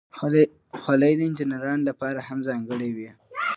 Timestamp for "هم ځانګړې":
2.27-2.89